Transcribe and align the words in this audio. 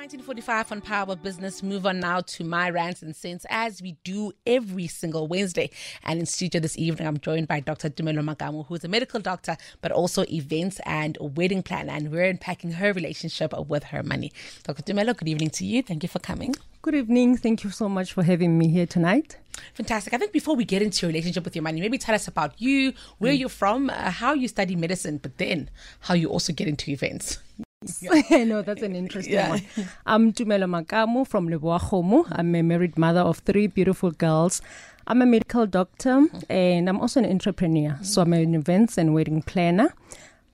At 0.00 0.04
1945 0.14 0.72
on 0.72 0.80
Power 0.80 1.14
Business, 1.14 1.62
move 1.62 1.84
on 1.84 2.00
now 2.00 2.22
to 2.22 2.42
my 2.42 2.70
Rands 2.70 3.02
and 3.02 3.14
Cents 3.14 3.44
as 3.50 3.82
we 3.82 3.98
do 4.02 4.32
every 4.46 4.86
single 4.86 5.26
Wednesday. 5.26 5.68
And 6.04 6.18
in 6.18 6.24
studio 6.24 6.58
this 6.58 6.78
evening, 6.78 7.06
I'm 7.06 7.18
joined 7.18 7.48
by 7.48 7.60
Dr. 7.60 7.90
Tumelo 7.90 8.24
Makamu, 8.24 8.64
who 8.64 8.76
is 8.76 8.82
a 8.82 8.88
medical 8.88 9.20
doctor, 9.20 9.58
but 9.82 9.92
also 9.92 10.24
events 10.30 10.80
and 10.86 11.18
wedding 11.20 11.62
planner. 11.62 11.92
And 11.92 12.10
we're 12.10 12.24
unpacking 12.24 12.72
her 12.72 12.94
relationship 12.94 13.52
with 13.68 13.84
her 13.84 14.02
money. 14.02 14.32
Dr. 14.62 14.82
Dumelo, 14.84 15.14
good 15.14 15.28
evening 15.28 15.50
to 15.50 15.66
you. 15.66 15.82
Thank 15.82 16.02
you 16.02 16.08
for 16.08 16.18
coming. 16.18 16.54
Good 16.80 16.94
evening. 16.94 17.36
Thank 17.36 17.62
you 17.62 17.68
so 17.68 17.86
much 17.86 18.14
for 18.14 18.22
having 18.22 18.56
me 18.56 18.68
here 18.68 18.86
tonight. 18.86 19.36
Fantastic. 19.74 20.14
I 20.14 20.16
think 20.16 20.32
before 20.32 20.56
we 20.56 20.64
get 20.64 20.80
into 20.80 21.04
your 21.04 21.08
relationship 21.10 21.44
with 21.44 21.54
your 21.54 21.62
money, 21.62 21.78
maybe 21.78 21.98
tell 21.98 22.14
us 22.14 22.26
about 22.26 22.58
you, 22.58 22.94
where 23.18 23.34
you're 23.34 23.50
from, 23.50 23.90
uh, 23.90 24.10
how 24.10 24.32
you 24.32 24.48
study 24.48 24.76
medicine, 24.76 25.18
but 25.18 25.36
then 25.36 25.68
how 26.00 26.14
you 26.14 26.30
also 26.30 26.54
get 26.54 26.68
into 26.68 26.90
events. 26.90 27.38
I 28.30 28.44
know 28.44 28.60
that's 28.60 28.82
an 28.82 28.94
interesting 28.94 29.34
Yeah. 29.34 29.50
one. 29.50 29.62
I'm 30.04 30.32
Tumelo 30.34 30.68
Makamu 30.68 31.26
from 31.26 31.48
Lebowakgomo. 31.48 32.26
I'm 32.30 32.54
a 32.54 32.62
married 32.62 32.98
mother 32.98 33.20
of 33.20 33.38
three 33.38 33.68
beautiful 33.68 34.10
girls. 34.10 34.60
I'm 35.06 35.22
a 35.22 35.26
medical 35.26 35.66
doctor 35.66 36.26
and 36.50 36.90
I'm 36.90 37.00
also 37.00 37.20
an 37.20 37.30
entrepreneur. 37.30 37.98
So 38.02 38.20
I'm 38.20 38.34
an 38.34 38.54
events 38.54 38.98
and 38.98 39.14
wedding 39.14 39.40
planner. 39.40 39.94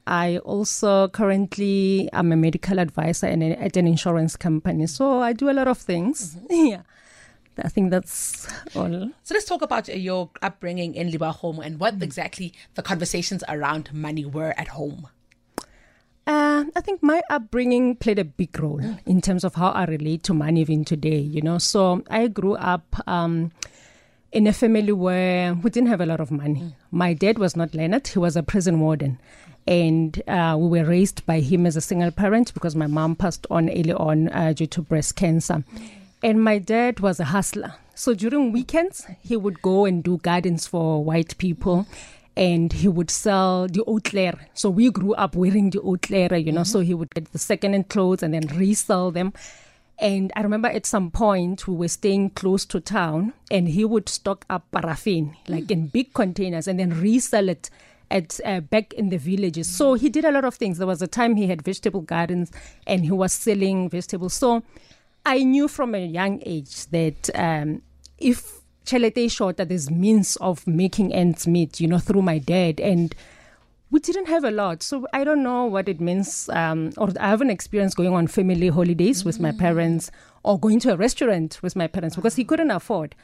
I 0.07 0.39
also 0.39 1.09
currently 1.09 2.09
am 2.13 2.31
a 2.31 2.37
medical 2.37 2.79
advisor 2.79 3.27
and 3.27 3.43
a- 3.43 3.61
at 3.61 3.77
an 3.77 3.89
insurance 3.89 4.37
company. 4.37 4.87
So 4.87 5.21
I 5.21 5.33
do 5.33 5.51
a 5.51 5.55
lot 5.55 5.67
of 5.67 5.79
things. 5.79 6.37
Mm-hmm. 6.37 6.67
Yeah. 6.75 6.83
I 7.59 7.71
think 7.71 7.91
that's 7.91 8.47
all. 8.77 9.11
So 9.25 9.35
let's 9.35 9.47
talk 9.47 9.63
about 9.63 9.89
your 9.89 10.31
upbringing 10.43 10.95
in 10.95 11.11
Lebowakgomo 11.11 11.65
and 11.65 11.81
what 11.81 11.99
mm. 11.99 12.03
exactly 12.03 12.53
the 12.75 12.83
conversations 12.83 13.43
around 13.49 13.93
money 13.95 14.27
were 14.27 14.53
at 14.59 14.69
home. 14.69 15.09
Uh, 16.27 16.65
I 16.75 16.81
think 16.81 17.03
my 17.05 17.23
upbringing 17.31 17.95
played 17.95 18.19
a 18.19 18.25
big 18.25 18.59
role 18.59 18.81
in 19.07 19.21
terms 19.21 19.45
of 19.45 19.55
how 19.55 19.69
I 19.69 19.85
relate 19.85 20.25
to 20.25 20.35
money 20.35 20.61
even 20.61 20.85
today, 20.85 21.19
you 21.19 21.41
know. 21.41 21.59
So 21.59 22.03
I 22.11 22.27
grew 22.27 22.57
up 22.57 22.97
um, 23.07 23.53
in 24.33 24.49
a 24.49 24.53
family 24.53 24.91
where 24.91 25.55
we 25.55 25.71
didn't 25.71 25.89
have 25.89 26.01
a 26.01 26.07
lot 26.07 26.19
of 26.19 26.33
money. 26.33 26.75
My 26.91 27.15
dad 27.15 27.39
was 27.39 27.55
not 27.55 27.75
Leonard, 27.75 28.09
he 28.09 28.19
was 28.19 28.37
a 28.37 28.43
prison 28.43 28.81
warden. 28.81 29.21
And 29.69 30.21
uh, 30.29 30.57
we 30.59 30.81
were 30.81 30.89
raised 30.89 31.25
by 31.27 31.41
him 31.41 31.65
as 31.65 31.77
a 31.77 31.81
single 31.81 32.11
parent 32.11 32.55
because 32.55 32.75
my 32.75 32.87
mom 32.89 33.15
passed 33.15 33.47
on 33.51 33.69
early 33.69 33.93
on 33.93 34.29
uh, 34.29 34.53
due 34.53 34.67
to 34.69 34.83
breast 34.83 35.15
cancer. 35.15 35.63
And 36.23 36.43
my 36.43 36.59
dad 36.59 37.01
was 37.01 37.21
a 37.21 37.25
hustler. 37.25 37.75
So 37.95 38.15
during 38.15 38.53
weekends, 38.53 39.07
he 39.23 39.37
would 39.37 39.63
go 39.63 39.85
and 39.85 40.03
do 40.03 40.19
gardens 40.19 40.67
for 40.67 41.03
white 41.03 41.39
people 41.39 41.87
and 42.37 42.73
he 42.73 42.89
would 42.89 43.11
sell 43.11 43.67
the 43.67 43.83
outlair. 43.89 44.39
So 44.55 44.69
we 44.69 44.91
grew 44.91 45.15
up 45.15 45.35
wearing 45.35 45.71
the 45.71 45.81
outlair, 45.81 46.37
you 46.37 46.53
know, 46.53 46.65
so 46.65 46.81
he 46.81 46.95
would 46.95 47.15
get 47.15 47.33
the 47.33 47.39
second-hand 47.39 47.89
clothes 47.89 48.23
and 48.23 48.35
then 48.35 48.47
resell 48.57 49.11
them. 49.11 49.33
And 49.99 50.31
I 50.37 50.43
remember 50.43 50.69
at 50.69 50.85
some 50.85 51.11
point 51.11 51.67
we 51.67 51.75
were 51.75 51.89
staying 51.89 52.31
close 52.31 52.67
to 52.67 52.81
town 52.81 53.33
and 53.51 53.69
he 53.69 53.85
would 53.85 54.11
stock 54.11 54.45
up 54.51 54.71
paraffin, 54.71 55.35
like 55.49 55.71
in 55.71 55.87
big 55.87 56.13
containers, 56.13 56.69
and 56.69 56.79
then 56.79 57.01
resell 57.01 57.49
it 57.49 57.71
at 58.11 58.39
uh, 58.45 58.61
back 58.61 58.93
in 58.93 59.09
the 59.09 59.17
villages. 59.17 59.69
So 59.69 59.95
he 59.95 60.11
did 60.11 60.27
a 60.27 60.31
lot 60.31 60.45
of 60.45 60.55
things. 60.55 60.77
There 60.77 60.87
was 60.87 61.01
a 61.01 61.07
time 61.07 61.37
he 61.37 61.47
had 61.47 61.63
vegetable 61.63 62.03
gardens 62.03 62.53
and 62.87 63.05
he 63.05 63.11
was 63.11 63.33
selling 63.33 63.89
vegetables. 63.89 64.35
So 64.35 64.63
I 65.25 65.43
knew 65.43 65.67
from 65.67 65.95
a 65.95 66.05
young 66.05 66.43
age 66.45 66.87
that 66.89 67.31
um, 67.35 67.81
if 68.19 68.56
Chelete 68.87 69.31
short, 69.31 69.57
that 69.57 69.69
there's 69.69 69.91
means 69.91 70.37
of 70.37 70.67
making 70.67 71.13
ends 71.13 71.47
meet, 71.47 71.81
you 71.81 71.89
know, 71.89 71.99
through 71.99 72.23
my 72.23 72.39
dad. 72.39 72.81
And 72.81 73.15
we 73.91 74.01
didn't 74.01 74.27
have 74.27 74.45
a 74.45 74.51
lot. 74.51 74.83
So 74.83 75.07
I 75.13 75.25
don't 75.25 75.43
know 75.43 75.65
what 75.65 75.89
it 75.89 76.01
means, 76.01 76.49
um, 76.51 76.93
or 76.97 77.09
I 77.21 77.29
haven't 77.29 77.51
experienced 77.51 77.97
going 77.97 78.15
on 78.15 78.27
family 78.27 78.69
holidays 78.69 79.25
with 79.25 79.41
my 79.41 79.53
parents 79.53 80.11
or 80.43 80.59
going 80.59 80.81
to 80.81 80.93
a 80.93 80.97
restaurant 80.97 81.61
with 81.63 81.77
my 81.77 81.87
parents 81.87 82.17
because 82.17 82.37
he 82.37 82.45
couldn't 82.45 82.71
afford. 82.71 83.15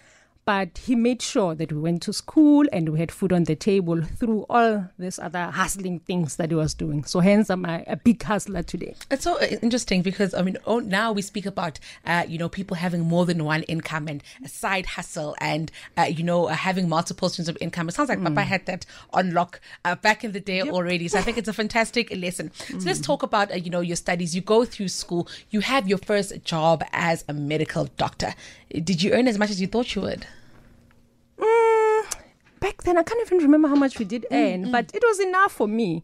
But 0.45 0.79
he 0.79 0.97
made 0.97 1.23
sure 1.23 1.55
that 1.55 1.71
we 1.71 1.79
went 1.79 2.03
to 2.03 2.13
school 2.13 2.67
and 2.73 2.89
we 2.89 2.99
had 2.99 3.13
food 3.13 3.33
on 3.33 3.45
the 3.45 3.55
table 3.55 4.03
through 4.03 4.45
all 4.51 4.89
these 4.99 5.21
other 5.21 5.45
hustling 5.45 6.01
things 6.01 6.37
that 6.37 6.51
he 6.51 6.57
was 6.57 6.75
doing. 6.75 7.05
So 7.05 7.21
hence 7.21 7.49
I'm 7.49 7.65
a, 7.65 7.85
a 7.87 7.97
big 7.97 8.21
hustler 8.23 8.65
today. 8.65 8.97
It's 9.11 9.23
so 9.23 9.37
uh, 9.37 9.47
interesting 9.63 10.03
because 10.03 10.35
I 10.35 10.43
mean, 10.43 10.57
oh, 10.67 10.81
now 10.81 11.13
we 11.13 11.23
speak 11.23 11.47
about 11.47 11.79
uh, 12.05 12.25
you 12.27 12.39
know 12.39 12.49
people 12.49 12.77
having 12.77 13.03
more 13.03 13.25
than 13.25 13.45
one 13.45 13.63
income 13.65 14.09
and 14.09 14.23
a 14.45 14.49
side 14.49 14.87
hustle 14.87 15.37
and 15.39 15.71
uh, 15.97 16.03
you 16.03 16.25
know 16.25 16.47
uh, 16.47 16.55
having 16.55 16.89
multiple 16.89 17.29
streams 17.29 17.49
of 17.49 17.57
income. 17.61 17.89
It 17.89 17.93
sounds 17.93 18.09
like 18.09 18.23
Papa 18.23 18.43
had 18.43 18.67
that 18.67 18.85
on 19.13 19.35
lock 19.35 19.61
uh, 19.85 19.95
back 19.95 20.25
in 20.25 20.33
the 20.33 20.41
day 20.41 20.63
already. 20.63 21.07
So 21.07 21.19
I 21.19 21.23
think 21.23 21.39
it's 21.39 21.49
a 21.49 21.53
fantastic 21.53 22.11
lesson. 22.17 22.51
So 22.55 22.79
let's 22.79 23.01
talk 23.01 23.23
about 23.23 23.53
uh, 23.53 23.57
you 23.57 23.71
know 23.71 23.81
your 23.81 23.97
studies. 23.97 24.35
You 24.35 24.41
go 24.41 24.65
through 24.65 24.89
school. 24.89 25.29
You 25.51 25.61
have 25.61 25.89
your 25.89 25.99
first 25.99 26.43
job 26.45 26.83
as 26.93 27.25
a 27.29 27.33
medical 27.33 27.85
doctor. 27.97 28.35
Did 28.73 29.03
you 29.03 29.13
earn 29.13 29.29
as 29.29 29.39
much 29.39 29.51
as 29.51 29.61
you 29.61 29.67
thought 29.67 29.95
you 29.95 30.03
would? 30.03 30.27
Mm, 31.39 32.05
back 32.61 32.83
then, 32.83 32.97
I 32.99 33.03
can't 33.03 33.21
even 33.27 33.39
remember 33.39 33.69
how 33.69 33.75
much 33.75 33.99
we 33.99 34.05
did 34.05 34.27
earn, 34.31 34.71
but 34.71 34.91
it 34.95 35.03
was 35.05 35.21
enough 35.21 35.53
for 35.53 35.69
me 35.69 36.03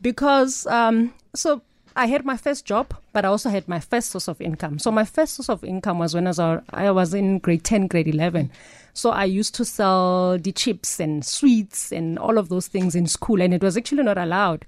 because 0.00 0.66
um, 0.66 1.14
so 1.34 1.62
I 1.96 2.06
had 2.06 2.24
my 2.24 2.36
first 2.36 2.64
job, 2.64 2.94
but 3.12 3.24
I 3.24 3.28
also 3.28 3.50
had 3.50 3.68
my 3.68 3.80
first 3.80 4.10
source 4.10 4.28
of 4.28 4.40
income. 4.40 4.78
So 4.78 4.90
my 4.90 5.04
first 5.04 5.34
source 5.34 5.48
of 5.48 5.62
income 5.64 5.98
was 5.98 6.14
when 6.14 6.26
I 6.26 6.30
was, 6.30 6.38
I 6.70 6.90
was 6.90 7.14
in 7.14 7.38
grade 7.38 7.64
ten, 7.64 7.86
grade 7.86 8.08
eleven. 8.08 8.50
So 8.94 9.10
I 9.10 9.24
used 9.24 9.54
to 9.54 9.64
sell 9.64 10.38
the 10.38 10.52
chips 10.52 11.00
and 11.00 11.24
sweets 11.24 11.92
and 11.92 12.18
all 12.18 12.36
of 12.36 12.48
those 12.50 12.66
things 12.66 12.94
in 12.94 13.06
school, 13.06 13.40
and 13.40 13.54
it 13.54 13.62
was 13.62 13.76
actually 13.76 14.02
not 14.02 14.18
allowed. 14.18 14.66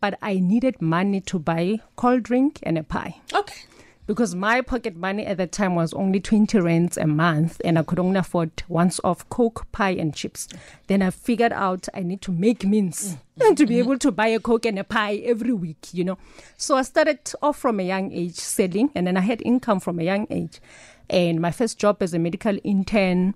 But 0.00 0.18
I 0.20 0.34
needed 0.38 0.82
money 0.82 1.20
to 1.22 1.38
buy 1.38 1.80
cold 1.96 2.24
drink 2.24 2.58
and 2.62 2.76
a 2.76 2.82
pie 2.82 3.16
Okay. 3.32 3.62
Because 4.06 4.34
my 4.34 4.60
pocket 4.60 4.96
money 4.96 5.24
at 5.24 5.38
that 5.38 5.52
time 5.52 5.74
was 5.74 5.94
only 5.94 6.20
20 6.20 6.58
rands 6.60 6.96
a 6.96 7.06
month 7.06 7.60
and 7.64 7.78
I 7.78 7.82
could 7.82 7.98
only 7.98 8.18
afford 8.18 8.62
once 8.68 9.00
off 9.02 9.28
Coke, 9.30 9.66
pie, 9.72 9.90
and 9.90 10.14
chips. 10.14 10.48
Then 10.86 11.02
I 11.02 11.10
figured 11.10 11.52
out 11.52 11.88
I 11.94 12.00
need 12.00 12.20
to 12.22 12.32
make 12.32 12.64
means 12.64 13.16
mm-hmm. 13.38 13.54
to 13.54 13.66
be 13.66 13.74
mm-hmm. 13.74 13.84
able 13.84 13.98
to 13.98 14.12
buy 14.12 14.28
a 14.28 14.40
Coke 14.40 14.66
and 14.66 14.78
a 14.78 14.84
pie 14.84 15.16
every 15.24 15.52
week, 15.52 15.88
you 15.92 16.04
know. 16.04 16.18
So 16.56 16.76
I 16.76 16.82
started 16.82 17.32
off 17.40 17.58
from 17.58 17.80
a 17.80 17.82
young 17.82 18.12
age 18.12 18.36
selling 18.36 18.90
and 18.94 19.06
then 19.06 19.16
I 19.16 19.20
had 19.20 19.40
income 19.42 19.80
from 19.80 19.98
a 19.98 20.04
young 20.04 20.26
age. 20.30 20.60
And 21.08 21.40
my 21.40 21.50
first 21.50 21.78
job 21.78 22.02
as 22.02 22.14
a 22.14 22.18
medical 22.18 22.58
intern, 22.64 23.34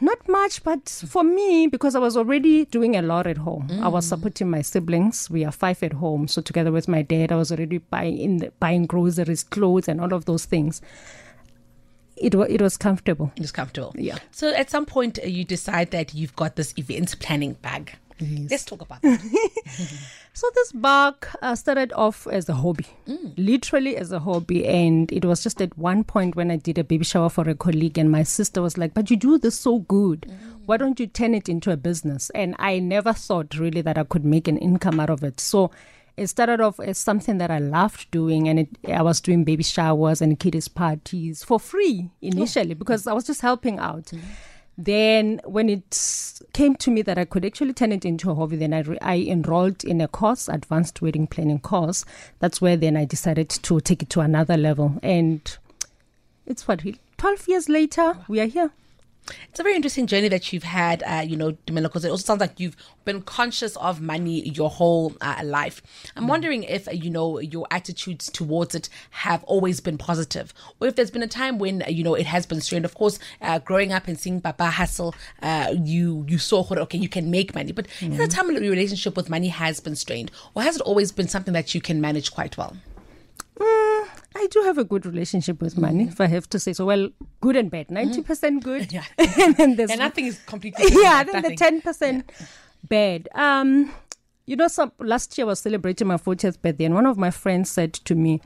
not 0.00 0.28
much, 0.28 0.62
but 0.62 0.88
for 0.88 1.24
me, 1.24 1.66
because 1.66 1.94
I 1.94 1.98
was 1.98 2.16
already 2.16 2.64
doing 2.66 2.96
a 2.96 3.02
lot 3.02 3.26
at 3.26 3.38
home, 3.38 3.68
I 3.82 3.88
was 3.88 4.06
supporting 4.06 4.50
my 4.50 4.62
siblings. 4.62 5.28
We 5.30 5.44
are 5.44 5.52
five 5.52 5.82
at 5.82 5.94
home, 5.94 6.28
so 6.28 6.40
together 6.40 6.70
with 6.70 6.88
my 6.88 7.02
dad, 7.02 7.32
I 7.32 7.36
was 7.36 7.50
already 7.50 7.78
buying 7.78 8.18
in 8.18 8.36
the, 8.38 8.52
buying 8.60 8.86
groceries, 8.86 9.42
clothes, 9.42 9.88
and 9.88 10.00
all 10.00 10.12
of 10.12 10.24
those 10.26 10.44
things. 10.44 10.80
It 12.16 12.34
was 12.34 12.48
it 12.48 12.62
was 12.62 12.76
comfortable. 12.78 13.30
It 13.36 13.42
was 13.42 13.52
comfortable. 13.52 13.92
Yeah. 13.96 14.18
So 14.30 14.54
at 14.54 14.70
some 14.70 14.86
point 14.86 15.18
uh, 15.22 15.26
you 15.26 15.44
decide 15.44 15.90
that 15.90 16.14
you've 16.14 16.34
got 16.34 16.56
this 16.56 16.72
events 16.78 17.14
planning 17.14 17.54
bag. 17.54 17.92
Let's 18.20 18.64
talk 18.64 18.82
about 18.82 19.02
that. 19.02 19.20
So 20.36 20.50
this 20.54 20.70
bug 20.72 21.26
uh, 21.40 21.54
started 21.54 21.94
off 21.94 22.26
as 22.26 22.46
a 22.50 22.52
hobby, 22.52 22.84
mm. 23.08 23.32
literally 23.38 23.96
as 23.96 24.12
a 24.12 24.18
hobby, 24.18 24.66
and 24.66 25.10
it 25.10 25.24
was 25.24 25.42
just 25.42 25.62
at 25.62 25.78
one 25.78 26.04
point 26.04 26.36
when 26.36 26.50
I 26.50 26.56
did 26.56 26.76
a 26.76 26.84
baby 26.84 27.06
shower 27.06 27.30
for 27.30 27.48
a 27.48 27.54
colleague, 27.54 27.96
and 27.96 28.12
my 28.12 28.22
sister 28.22 28.60
was 28.60 28.76
like, 28.76 28.92
"But 28.92 29.10
you 29.10 29.16
do 29.16 29.38
this 29.38 29.58
so 29.58 29.78
good, 29.78 30.26
mm. 30.28 30.36
why 30.66 30.76
don't 30.76 31.00
you 31.00 31.06
turn 31.06 31.32
it 31.32 31.48
into 31.48 31.70
a 31.70 31.76
business?" 31.78 32.28
And 32.34 32.54
I 32.58 32.80
never 32.80 33.14
thought 33.14 33.58
really 33.58 33.80
that 33.80 33.96
I 33.96 34.04
could 34.04 34.26
make 34.26 34.46
an 34.46 34.58
income 34.58 35.00
out 35.00 35.08
of 35.08 35.24
it. 35.24 35.40
So 35.40 35.70
it 36.18 36.26
started 36.26 36.60
off 36.60 36.80
as 36.80 36.98
something 36.98 37.38
that 37.38 37.50
I 37.50 37.58
loved 37.58 38.10
doing, 38.10 38.46
and 38.46 38.58
it, 38.58 38.68
I 38.86 39.00
was 39.00 39.22
doing 39.22 39.42
baby 39.42 39.62
showers 39.62 40.20
and 40.20 40.38
kiddies 40.38 40.68
parties 40.68 41.44
for 41.44 41.58
free 41.58 42.10
initially 42.20 42.72
oh. 42.72 42.78
because 42.78 43.06
I 43.06 43.14
was 43.14 43.24
just 43.24 43.40
helping 43.40 43.78
out. 43.78 44.04
Mm-hmm. 44.08 44.26
Then, 44.78 45.40
when 45.44 45.70
it 45.70 46.40
came 46.52 46.76
to 46.76 46.90
me 46.90 47.02
that 47.02 47.16
I 47.16 47.24
could 47.24 47.44
actually 47.44 47.72
turn 47.72 47.92
it 47.92 48.04
into 48.04 48.30
a 48.30 48.34
hobby, 48.34 48.56
then 48.56 48.74
I, 48.74 48.80
re- 48.80 48.98
I 49.00 49.18
enrolled 49.20 49.84
in 49.84 50.00
a 50.00 50.08
course, 50.08 50.48
advanced 50.48 51.00
wedding 51.00 51.26
planning 51.26 51.60
course. 51.60 52.04
That's 52.40 52.60
where 52.60 52.76
then 52.76 52.96
I 52.96 53.06
decided 53.06 53.48
to 53.48 53.80
take 53.80 54.02
it 54.02 54.10
to 54.10 54.20
another 54.20 54.56
level. 54.56 54.98
And 55.02 55.40
it's 56.44 56.68
what, 56.68 56.82
12 57.16 57.48
years 57.48 57.68
later, 57.68 58.18
we 58.28 58.40
are 58.40 58.46
here. 58.46 58.70
It's 59.48 59.60
a 59.60 59.62
very 59.62 59.74
interesting 59.74 60.06
journey 60.06 60.28
that 60.28 60.52
you've 60.52 60.62
had, 60.62 61.02
uh, 61.02 61.22
you 61.26 61.36
know, 61.36 61.52
Tumelo, 61.66 61.84
because 61.84 62.04
it 62.04 62.10
also 62.10 62.24
sounds 62.24 62.40
like 62.40 62.60
you've 62.60 62.76
been 63.04 63.22
conscious 63.22 63.76
of 63.76 64.00
money 64.00 64.48
your 64.48 64.70
whole 64.70 65.16
uh, 65.20 65.40
life. 65.44 65.82
I'm 66.14 66.28
wondering 66.28 66.62
if, 66.62 66.86
uh, 66.88 66.92
you 66.92 67.10
know, 67.10 67.38
your 67.40 67.66
attitudes 67.70 68.30
towards 68.30 68.74
it 68.74 68.88
have 69.10 69.42
always 69.44 69.80
been 69.80 69.98
positive, 69.98 70.52
or 70.80 70.88
if 70.88 70.96
there's 70.96 71.10
been 71.10 71.22
a 71.22 71.28
time 71.28 71.58
when, 71.58 71.82
uh, 71.82 71.88
you 71.88 72.04
know, 72.04 72.14
it 72.14 72.26
has 72.26 72.46
been 72.46 72.60
strained. 72.60 72.84
Of 72.84 72.94
course, 72.94 73.18
uh, 73.40 73.58
growing 73.58 73.92
up 73.92 74.08
and 74.08 74.18
seeing 74.18 74.40
Papa 74.40 74.66
hustle, 74.66 75.14
uh, 75.42 75.74
you 75.76 76.24
you 76.28 76.38
saw, 76.38 76.66
okay, 76.70 76.98
you 76.98 77.08
can 77.08 77.30
make 77.30 77.54
money. 77.54 77.72
But 77.72 77.86
is 78.00 78.16
there 78.16 78.26
a 78.26 78.28
time 78.28 78.50
your 78.50 78.60
relationship 78.60 79.16
with 79.16 79.30
money 79.30 79.48
has 79.48 79.80
been 79.80 79.96
strained, 79.96 80.30
or 80.54 80.62
has 80.62 80.76
it 80.76 80.82
always 80.82 81.12
been 81.12 81.28
something 81.28 81.54
that 81.54 81.74
you 81.74 81.80
can 81.80 82.00
manage 82.00 82.32
quite 82.32 82.56
well? 82.56 82.76
Mm, 84.36 84.42
I 84.42 84.46
do 84.50 84.62
have 84.62 84.78
a 84.78 84.84
good 84.84 85.06
relationship 85.06 85.60
with 85.60 85.78
money, 85.78 86.04
if 86.04 86.20
I 86.20 86.26
have 86.26 86.48
to 86.50 86.58
say 86.58 86.72
so. 86.72 86.84
Well, 86.86 87.10
good 87.40 87.56
and 87.56 87.70
bad. 87.70 87.88
90% 87.88 88.62
good. 88.62 88.92
Yeah. 88.96 89.04
and 89.18 89.56
then 89.56 89.76
there's 89.76 89.90
and 89.90 90.00
nothing 90.00 90.26
is 90.26 90.38
completely. 90.46 90.86
yeah, 90.90 91.24
then 91.24 91.36
the 91.36 91.40
nothing. 91.42 91.56
ten 91.56 91.80
percent 91.80 92.30
bad. 92.88 93.28
Um, 93.34 93.92
you 94.46 94.56
know, 94.56 94.68
some 94.68 94.92
last 95.00 95.36
year 95.36 95.46
I 95.46 95.48
was 95.48 95.60
celebrating 95.60 96.06
my 96.06 96.16
40th 96.16 96.62
birthday, 96.62 96.84
and 96.84 96.94
one 96.94 97.06
of 97.06 97.18
my 97.18 97.30
friends 97.30 97.70
said 97.70 97.92
to 97.94 98.14
me, 98.14 98.40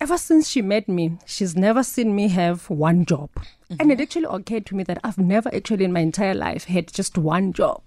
ever 0.00 0.18
since 0.18 0.48
she 0.48 0.62
met 0.62 0.88
me, 0.88 1.18
she's 1.26 1.56
never 1.56 1.82
seen 1.82 2.14
me 2.14 2.28
have 2.28 2.68
one 2.68 3.04
job. 3.04 3.30
And 3.78 3.92
it 3.92 4.00
actually 4.00 4.26
occurred 4.28 4.66
to 4.66 4.74
me 4.74 4.82
that 4.84 4.98
I've 5.04 5.18
never 5.18 5.54
actually 5.54 5.84
in 5.84 5.92
my 5.92 6.00
entire 6.00 6.34
life 6.34 6.64
had 6.64 6.92
just 6.92 7.16
one 7.18 7.52
job. 7.52 7.82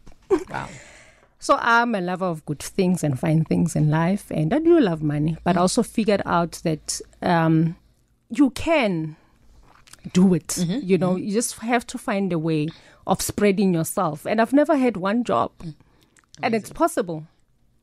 Wow. 0.50 0.70
So 1.42 1.58
I'm 1.60 1.96
a 1.96 2.02
lover 2.02 2.26
of 2.26 2.46
good 2.46 2.60
things 2.60 3.04
and 3.04 3.20
fine 3.20 3.46
things 3.46 3.76
in 3.76 3.90
life, 3.90 4.30
and 4.30 4.54
I 4.54 4.60
do 4.60 4.80
love 4.80 5.02
money. 5.02 5.38
But 5.44 5.58
I 5.58 5.60
mm. 5.60 5.64
also 5.64 5.82
figured 5.82 6.22
out 6.24 6.62
that 6.64 7.02
um, 7.24 7.76
you 8.30 8.52
can 8.52 9.16
do 10.14 10.36
it. 10.36 10.50
Mm-hmm. 10.50 10.86
You 10.86 11.00
know, 11.00 11.16
mm-hmm. 11.16 11.24
you 11.24 11.34
just 11.34 11.58
have 11.58 11.88
to 11.88 11.98
find 11.98 12.32
a 12.32 12.38
way 12.38 12.68
of 13.08 13.24
spreading 13.24 13.74
yourself. 13.74 14.28
And 14.28 14.40
I've 14.40 14.54
never 14.54 14.78
had 14.78 14.98
one 14.98 15.24
job, 15.24 15.52
mm. 15.64 15.74
and 16.44 16.54
it's 16.54 16.72
possible. 16.72 17.26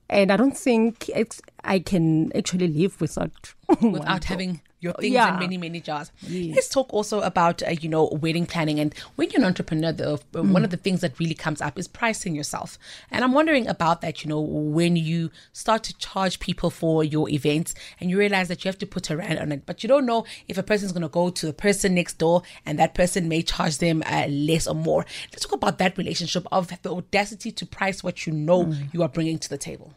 And 0.09 0.31
I 0.31 0.37
don't 0.37 0.57
think 0.57 1.09
it's, 1.09 1.43
I 1.65 1.81
can 1.81 2.31
actually 2.37 2.69
live 2.69 3.01
without 3.01 3.55
without 3.83 4.23
having 4.23 4.61
your 4.81 4.93
things 4.95 5.13
Yeah. 5.15 5.33
in 5.35 5.41
many 5.41 5.59
many 5.59 5.81
jars. 5.81 6.11
Yes. 6.23 6.55
Let's 6.55 6.69
talk 6.69 6.93
also 6.95 7.21
about 7.23 7.63
uh, 7.63 7.71
you 7.81 7.89
know 7.89 8.07
wedding 8.23 8.47
planning 8.47 8.79
and 8.81 8.95
when 9.17 9.31
you're 9.31 9.41
an 9.41 9.47
entrepreneur. 9.47 9.93
The, 9.93 10.19
Mm. 10.33 10.53
One 10.53 10.65
of 10.65 10.71
the 10.71 10.77
things 10.77 11.01
that 11.01 11.19
really 11.19 11.35
comes 11.35 11.61
up 11.61 11.79
is 11.79 11.89
pricing 11.89 12.35
yourself, 12.35 12.79
and 13.11 13.25
I'm 13.25 13.33
wondering 13.33 13.67
about 13.67 14.01
that. 14.03 14.23
You 14.23 14.29
know, 14.29 14.41
when 14.41 14.95
you 14.97 15.31
start 15.53 15.83
to 15.85 15.97
charge 15.99 16.39
people 16.39 16.71
for 16.71 17.03
your 17.03 17.29
events 17.29 17.75
and 18.01 18.09
you 18.11 18.19
realize 18.19 18.49
that 18.49 18.65
you 18.65 18.69
have 18.69 18.79
to 18.79 18.87
put 18.87 19.11
a 19.11 19.17
rand 19.17 19.39
on 19.39 19.51
it, 19.53 19.67
but 19.67 19.83
you 19.83 19.89
don't 19.89 20.07
know 20.07 20.25
if 20.49 20.59
a 20.59 20.63
person's 20.63 20.93
going 20.93 21.03
to 21.03 21.09
go 21.09 21.31
to 21.31 21.47
the 21.47 21.53
person 21.53 21.95
next 21.95 22.19
door 22.19 22.43
and 22.67 22.79
that 22.79 22.95
person 22.95 23.29
may 23.29 23.43
charge 23.43 23.79
them 23.79 24.03
uh, 24.07 24.27
less 24.29 24.67
or 24.67 24.75
more. 24.75 25.05
Let's 25.33 25.43
talk 25.45 25.53
about 25.53 25.79
that 25.79 25.99
relationship 25.99 26.47
of 26.53 26.69
the 26.83 26.91
audacity 26.93 27.51
to 27.53 27.67
price 27.67 28.03
what 28.05 28.27
you 28.27 28.33
know 28.33 28.65
Mm. 28.67 28.93
you 28.95 29.03
are 29.03 29.09
bringing 29.09 29.39
to 29.39 29.49
the 29.49 29.59
table. 29.59 29.93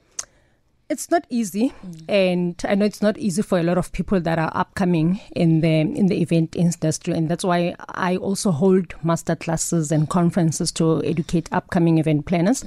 It's 0.91 1.09
not 1.09 1.25
easy 1.29 1.71
and 2.09 2.61
i 2.67 2.75
know 2.75 2.85
it's 2.85 3.01
not 3.01 3.17
easy 3.17 3.41
for 3.41 3.57
a 3.57 3.63
lot 3.63 3.77
of 3.77 3.91
people 3.93 4.19
that 4.19 4.37
are 4.37 4.51
upcoming 4.53 5.21
in 5.37 5.61
the 5.61 5.79
in 5.79 6.07
the 6.07 6.21
event 6.21 6.53
industry 6.53 7.13
and 7.13 7.29
that's 7.29 7.45
why 7.45 7.73
i 7.95 8.17
also 8.17 8.51
hold 8.51 8.93
master 9.01 9.35
classes 9.35 9.89
and 9.89 10.09
conferences 10.09 10.69
to 10.69 11.01
educate 11.05 11.47
upcoming 11.53 11.97
event 11.97 12.25
planners. 12.25 12.65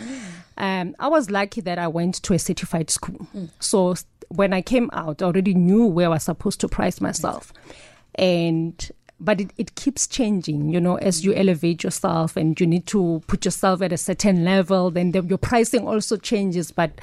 Um, 0.56 0.97
i 0.99 1.06
was 1.06 1.31
lucky 1.31 1.61
that 1.61 1.79
i 1.79 1.87
went 1.87 2.15
to 2.23 2.32
a 2.32 2.38
certified 2.38 2.88
school. 2.88 3.26
So 3.61 3.94
when 4.29 4.55
i 4.55 4.62
came 4.62 4.88
out 4.94 5.20
i 5.20 5.27
already 5.27 5.53
knew 5.53 5.85
where 5.87 6.06
i 6.06 6.11
was 6.11 6.23
supposed 6.25 6.61
to 6.61 6.69
price 6.69 7.03
myself. 7.03 7.53
And 8.15 8.91
but 9.20 9.41
it, 9.41 9.53
it 9.59 9.75
keeps 9.75 10.06
changing 10.06 10.70
you 10.70 10.81
know 10.81 10.97
as 10.97 11.25
you 11.25 11.35
elevate 11.35 11.85
yourself 11.85 12.37
and 12.37 12.59
you 12.59 12.67
need 12.67 12.87
to 12.87 13.23
put 13.27 13.44
yourself 13.44 13.82
at 13.82 13.93
a 13.93 13.97
certain 13.97 14.44
level 14.44 14.91
then 14.91 15.12
the, 15.12 15.23
your 15.25 15.38
pricing 15.38 15.87
also 15.87 16.17
changes. 16.17 16.70
But 16.70 17.00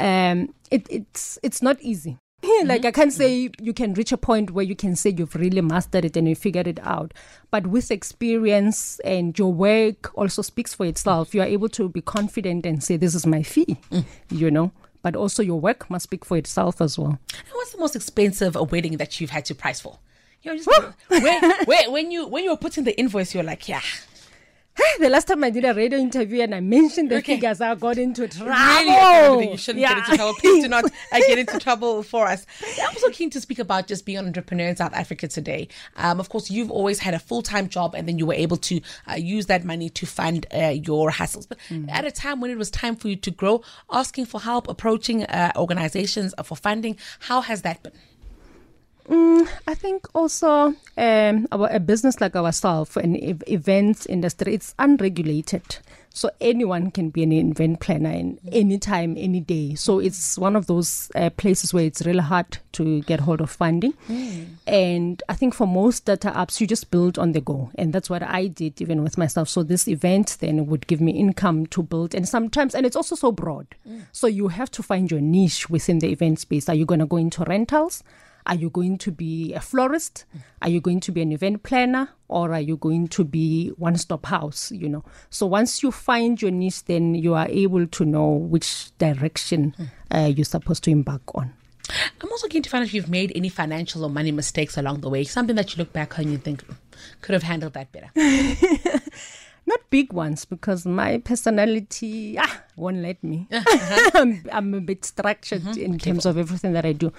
um, 0.00 0.54
it, 0.70 0.86
it's 0.90 1.38
it's 1.42 1.62
not 1.62 1.80
easy. 1.80 2.18
like 2.64 2.84
I 2.84 2.90
can't 2.90 3.12
say 3.12 3.50
you 3.60 3.72
can 3.72 3.94
reach 3.94 4.12
a 4.12 4.16
point 4.16 4.50
where 4.50 4.64
you 4.64 4.76
can 4.76 4.94
say 4.94 5.14
you've 5.16 5.34
really 5.34 5.60
mastered 5.60 6.04
it 6.04 6.16
and 6.16 6.28
you 6.28 6.34
figured 6.34 6.66
it 6.66 6.78
out. 6.82 7.14
But 7.50 7.66
with 7.66 7.90
experience 7.90 9.00
and 9.00 9.36
your 9.38 9.52
work 9.52 10.16
also 10.16 10.42
speaks 10.42 10.74
for 10.74 10.86
itself. 10.86 11.34
You 11.34 11.40
are 11.42 11.46
able 11.46 11.68
to 11.70 11.88
be 11.88 12.02
confident 12.02 12.66
and 12.66 12.82
say, 12.82 12.96
"This 12.96 13.14
is 13.14 13.26
my 13.26 13.42
fee," 13.42 13.78
you 14.30 14.50
know. 14.50 14.72
But 15.02 15.16
also 15.16 15.42
your 15.42 15.60
work 15.60 15.88
must 15.88 16.04
speak 16.04 16.24
for 16.24 16.36
itself 16.36 16.80
as 16.80 16.98
well. 16.98 17.18
And 17.32 17.52
what's 17.52 17.72
the 17.72 17.78
most 17.78 17.96
expensive 17.96 18.56
wedding 18.70 18.96
that 18.96 19.20
you've 19.20 19.30
had 19.30 19.44
to 19.46 19.54
price 19.54 19.80
for? 19.80 19.98
You 20.42 20.52
know, 20.52 20.56
just 20.56 20.68
where, 21.08 21.64
where, 21.64 21.90
when 21.90 22.10
you 22.10 22.26
when 22.26 22.44
you 22.44 22.50
were 22.50 22.56
putting 22.56 22.84
the 22.84 22.98
invoice, 22.98 23.34
you're 23.34 23.44
like, 23.44 23.68
yeah, 23.68 23.82
the 24.98 25.08
last 25.10 25.26
time 25.28 25.44
I 25.44 25.50
did 25.50 25.64
a 25.64 25.74
radio 25.74 25.98
interview 25.98 26.42
and 26.42 26.54
I 26.54 26.60
mentioned 26.60 27.10
the 27.10 27.16
Okay. 27.16 27.34
figures, 27.34 27.60
I 27.60 27.74
got 27.74 27.98
into 27.98 28.26
trouble. 28.28 28.50
really, 28.52 29.48
I 29.48 29.50
you 29.52 29.56
shouldn't 29.58 29.84
get 29.86 29.98
into 29.98 30.16
trouble. 30.16 30.34
Please 30.34 30.62
do 30.62 30.68
not 30.68 30.84
uh, 30.84 31.20
get 31.26 31.38
into 31.38 31.58
trouble 31.58 32.02
for 32.02 32.26
us. 32.26 32.46
I'm 32.80 32.88
also 32.88 33.10
keen 33.10 33.30
to 33.30 33.40
speak 33.40 33.58
about 33.58 33.86
just 33.88 34.04
being 34.06 34.18
an 34.18 34.26
entrepreneur 34.26 34.66
in 34.68 34.76
South 34.76 34.94
Africa 34.94 35.28
today. 35.28 35.68
Um, 35.96 36.20
of 36.20 36.28
course, 36.28 36.50
you've 36.50 36.70
always 36.70 36.98
had 37.00 37.14
a 37.14 37.18
full 37.18 37.42
time 37.42 37.68
job, 37.68 37.94
and 37.94 38.08
then 38.08 38.18
you 38.18 38.26
were 38.26 38.34
able 38.34 38.56
to 38.58 38.80
uh, 39.10 39.14
use 39.14 39.46
that 39.46 39.64
money 39.64 39.88
to 39.90 40.06
fund 40.06 40.46
uh, 40.54 40.68
your 40.68 41.10
hustles. 41.10 41.46
But 41.46 41.58
at 41.88 42.04
a 42.04 42.10
time 42.10 42.40
when 42.40 42.50
it 42.50 42.58
was 42.58 42.70
time 42.70 42.96
for 42.96 43.08
you 43.08 43.16
to 43.16 43.30
grow, 43.30 43.62
asking 43.90 44.26
for 44.26 44.40
help, 44.40 44.68
approaching 44.68 45.24
uh, 45.24 45.52
organizations 45.56 46.34
for 46.44 46.56
funding, 46.56 46.96
how 47.20 47.40
has 47.42 47.62
that 47.62 47.82
been? 47.82 47.92
I 49.08 49.74
think 49.74 50.06
also 50.14 50.74
um, 50.96 51.48
our, 51.52 51.68
a 51.70 51.80
business 51.80 52.20
like 52.20 52.34
ourselves, 52.34 52.96
an 52.96 53.16
ev- 53.22 53.42
events 53.46 54.06
industry, 54.06 54.54
it's 54.54 54.74
unregulated. 54.78 55.78
So 56.10 56.30
anyone 56.40 56.90
can 56.92 57.10
be 57.10 57.22
an 57.22 57.30
event 57.30 57.80
planner 57.80 58.10
in 58.10 58.38
any 58.50 58.78
time, 58.78 59.16
any 59.18 59.40
day. 59.40 59.74
So 59.74 59.98
it's 59.98 60.38
one 60.38 60.56
of 60.56 60.66
those 60.66 61.10
uh, 61.14 61.28
places 61.28 61.74
where 61.74 61.84
it's 61.84 62.06
really 62.06 62.22
hard 62.22 62.56
to 62.72 63.02
get 63.02 63.20
hold 63.20 63.42
of 63.42 63.50
funding. 63.50 63.92
And 64.66 65.22
I 65.28 65.34
think 65.34 65.52
for 65.52 65.66
most 65.66 65.96
startups, 65.98 66.58
you 66.58 66.66
just 66.66 66.90
build 66.90 67.18
on 67.18 67.32
the 67.32 67.42
go. 67.42 67.70
And 67.74 67.92
that's 67.92 68.08
what 68.08 68.22
I 68.22 68.46
did 68.46 68.80
even 68.80 69.02
with 69.04 69.18
myself. 69.18 69.50
So 69.50 69.62
this 69.62 69.86
event 69.86 70.38
then 70.40 70.66
would 70.68 70.86
give 70.86 71.02
me 71.02 71.12
income 71.12 71.66
to 71.66 71.82
build. 71.82 72.14
And 72.14 72.26
sometimes, 72.26 72.74
and 72.74 72.86
it's 72.86 72.96
also 72.96 73.14
so 73.14 73.30
broad. 73.30 73.66
So 74.12 74.26
you 74.26 74.48
have 74.48 74.70
to 74.70 74.82
find 74.82 75.10
your 75.10 75.20
niche 75.20 75.68
within 75.68 75.98
the 75.98 76.10
event 76.10 76.38
space. 76.40 76.70
Are 76.70 76.74
you 76.74 76.86
going 76.86 77.00
to 77.00 77.06
go 77.06 77.18
into 77.18 77.44
rentals? 77.44 78.02
Are 78.46 78.54
you 78.54 78.70
going 78.70 78.98
to 78.98 79.10
be 79.10 79.52
a 79.54 79.60
florist? 79.60 80.24
Are 80.62 80.68
you 80.68 80.80
going 80.80 81.00
to 81.00 81.12
be 81.12 81.20
an 81.22 81.32
event 81.32 81.62
planner? 81.62 82.10
Or 82.28 82.52
are 82.52 82.60
you 82.60 82.76
going 82.76 83.08
to 83.08 83.24
be 83.24 83.68
one 83.76 83.96
stop 83.96 84.26
house? 84.26 84.70
You 84.70 84.88
know. 84.88 85.04
So 85.30 85.46
once 85.46 85.82
you 85.82 85.90
find 85.90 86.40
your 86.40 86.50
niche, 86.50 86.84
then 86.84 87.14
you 87.14 87.34
are 87.34 87.48
able 87.48 87.86
to 87.86 88.04
know 88.04 88.28
which 88.28 88.96
direction 88.98 89.74
uh, 90.12 90.32
you're 90.34 90.44
supposed 90.44 90.84
to 90.84 90.90
embark 90.90 91.22
on. 91.34 91.52
I'm 92.20 92.30
also 92.30 92.48
keen 92.48 92.62
to 92.62 92.70
find 92.70 92.82
out 92.82 92.88
if 92.88 92.94
you've 92.94 93.10
made 93.10 93.32
any 93.34 93.48
financial 93.48 94.04
or 94.04 94.10
money 94.10 94.32
mistakes 94.32 94.76
along 94.76 95.00
the 95.00 95.10
way, 95.10 95.24
something 95.24 95.56
that 95.56 95.72
you 95.72 95.78
look 95.78 95.92
back 95.92 96.18
on 96.18 96.24
and 96.24 96.32
you 96.32 96.38
think 96.38 96.66
"Mm, 96.66 96.76
could 97.20 97.32
have 97.34 97.42
handled 97.42 97.74
that 97.74 97.92
better. 97.92 98.10
Not 99.66 99.80
big 99.90 100.12
ones 100.12 100.44
because 100.44 100.86
my 100.86 101.18
personality 101.18 102.38
ah, 102.38 102.62
won't 102.76 102.98
let 102.98 103.22
me. 103.24 103.48
I'm, 104.14 104.44
I'm 104.52 104.74
a 104.74 104.80
bit 104.80 105.04
structured 105.04 105.76
in 105.76 105.98
terms 105.98 106.24
of 106.24 106.38
everything 106.38 106.72
that 106.72 106.86
I 106.86 106.92
do. 106.92 107.12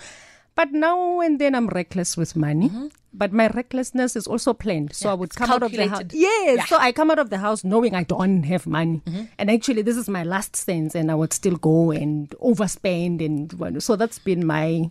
But 0.58 0.72
now 0.74 1.22
and 1.22 1.38
then 1.40 1.54
I'm 1.56 1.68
reckless 1.68 2.18
with 2.18 2.36
money. 2.36 2.70
But 3.14 3.32
my 3.32 3.48
recklessness 3.48 4.16
is 4.16 4.28
also 4.28 4.54
planned. 4.54 4.94
So 4.94 5.08
Yeah, 5.08 5.12
I 5.12 5.16
would 5.16 5.34
come 5.36 5.52
out 5.52 5.64
of 5.64 5.72
the 5.72 5.88
house. 5.88 6.04
Yes. 6.12 6.58
Yeah. 6.58 6.66
So 6.66 6.78
I 6.78 6.92
come 6.92 7.10
out 7.12 7.20
of 7.20 7.30
the 7.30 7.38
house 7.38 7.64
knowing 7.64 7.94
I 7.96 8.04
don't 8.04 8.44
have 8.44 8.66
money. 8.68 9.02
And 9.38 9.52
actually, 9.52 9.84
this 9.84 9.98
is 9.98 10.10
my 10.10 10.24
last 10.24 10.56
sense, 10.56 10.96
and 10.96 11.12
I 11.12 11.16
would 11.16 11.32
still 11.34 11.58
go 11.58 11.92
and 11.92 12.30
overspend. 12.44 13.24
And 13.26 13.82
so 13.84 13.96
that's 13.96 14.20
been 14.20 14.46
my 14.46 14.90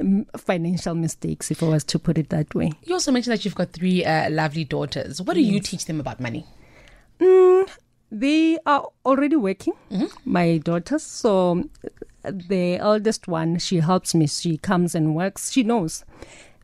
um, 0.00 0.26
financial 0.36 0.94
mistakes, 0.94 1.50
if 1.50 1.62
I 1.62 1.68
was 1.68 1.84
to 1.84 1.98
put 1.98 2.16
it 2.18 2.28
that 2.30 2.54
way. 2.54 2.72
You 2.84 2.94
also 2.94 3.10
mentioned 3.12 3.32
that 3.36 3.44
you've 3.44 3.54
got 3.54 3.72
three 3.72 4.04
uh, 4.04 4.30
lovely 4.30 4.64
daughters. 4.64 5.20
What 5.20 5.34
do 5.34 5.40
you 5.40 5.60
teach 5.60 5.84
them 5.86 5.98
about 6.00 6.20
money? 6.20 6.46
They 8.10 8.56
are 8.64 8.86
already 9.04 9.36
working, 9.36 9.74
my 10.24 10.58
daughters. 10.58 11.02
So 11.02 11.64
the 12.32 12.76
eldest 12.76 13.28
one, 13.28 13.58
she 13.58 13.76
helps 13.76 14.14
me. 14.14 14.26
She 14.26 14.58
comes 14.58 14.94
and 14.94 15.14
works. 15.14 15.50
She 15.52 15.62
knows 15.62 16.04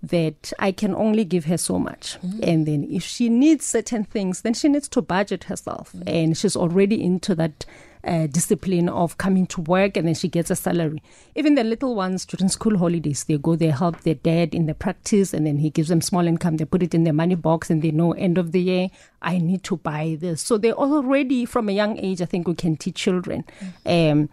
that 0.02 0.52
I 0.59 0.73
can 0.73 0.95
only 0.95 1.25
give 1.25 1.45
her 1.45 1.57
so 1.57 1.78
much. 1.78 2.19
And 2.42 2.66
then 2.66 2.88
if 2.90 3.04
she 3.04 3.28
needs 3.28 3.64
certain 3.64 4.04
things, 4.04 4.42
then 4.42 4.54
she 4.54 4.69
needs 4.69 4.88
to 4.88 5.02
budget 5.02 5.45
herself. 5.45 5.95
And 6.07 6.37
she's 6.37 6.57
already 6.57 7.02
into 7.02 7.37
that 7.37 7.64
uh, 8.04 8.26
discipline 8.26 8.88
of 8.88 9.16
coming 9.19 9.47
to 9.47 9.61
work 9.61 9.97
and 9.97 10.09
then 10.09 10.14
she 10.14 10.26
gets 10.28 10.50
a 10.50 10.57
salary. 10.57 11.00
Even 11.37 11.54
the 11.54 11.62
little 11.62 11.95
ones 11.95 12.25
during 12.25 12.49
school 12.49 12.76
holidays, 12.76 13.25
they 13.25 13.38
go, 13.38 13.54
they 13.54 13.69
help 13.69 14.00
their 14.00 14.14
dad 14.16 14.54
in 14.54 14.66
the 14.66 14.75
practice 14.75 15.33
and 15.33 15.47
then 15.47 15.59
he 15.59 15.71
gives 15.71 15.88
them 15.88 16.00
small 16.00 16.26
income. 16.26 16.57
They 16.57 16.64
put 16.64 16.83
it 16.83 16.95
in 16.95 17.04
their 17.04 17.12
money 17.12 17.37
box 17.37 17.71
and 17.71 17.81
they 17.81 17.92
know 17.92 18.12
end 18.12 18.38
of 18.38 18.50
the 18.50 18.61
year, 18.61 18.88
I 19.21 19.38
need 19.38 19.62
to 19.64 19.76
buy 19.76 20.16
this. 20.21 20.42
So 20.42 20.59
they 20.59 20.73
already, 20.73 21.45
from 21.45 21.69
a 21.69 21.73
young 21.73 21.97
age, 21.99 22.21
I 22.21 22.25
think 22.25 22.49
we 22.49 22.54
can 22.54 22.76
teach 22.76 22.97
children. 22.97 23.45
Um, 23.87 24.28